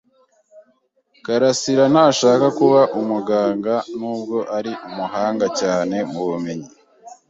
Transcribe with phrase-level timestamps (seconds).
[1.25, 6.69] karasira ntashaka kuba umuganga, nubwo ari umuhanga cyane mubumenyi.